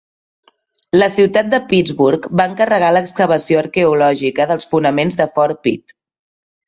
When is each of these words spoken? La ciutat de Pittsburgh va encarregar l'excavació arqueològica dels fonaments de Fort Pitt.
La 0.95 1.09
ciutat 1.17 1.51
de 1.51 1.59
Pittsburgh 1.73 2.25
va 2.41 2.47
encarregar 2.51 2.91
l'excavació 2.97 3.61
arqueològica 3.63 4.49
dels 4.53 4.69
fonaments 4.73 5.21
de 5.21 5.29
Fort 5.37 5.61
Pitt. 5.69 5.95